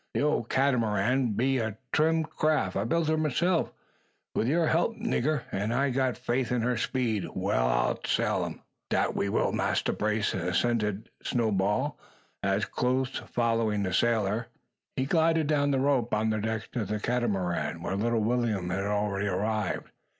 [0.15, 2.75] The ole Catamaran be a trim craft.
[2.75, 3.71] I built her myself,
[4.33, 7.27] wi' your help, nigger; an' I've got faith in her speed.
[7.35, 11.99] We'll outsail 'em yet." "Dat we will, Massa Brace," assented Snowball,
[12.41, 14.47] as, close following the sailor,
[14.95, 18.71] he glided down the rope on to the deck of the Catamaran, where little William
[18.71, 19.91] had already arrived.